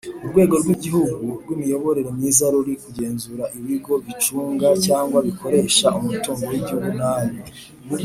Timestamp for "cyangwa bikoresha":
4.85-5.87